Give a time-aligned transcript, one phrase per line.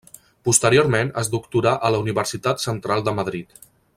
[0.47, 3.57] Posteriorment es doctorà a la Universitat Central de Madrid.